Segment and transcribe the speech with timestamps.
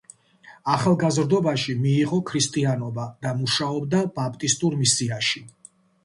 [0.75, 5.43] ახალგაზრდობაში მიიღო ქრისტიანობა და მუშაობდა ბაპტისტურ მისიაში.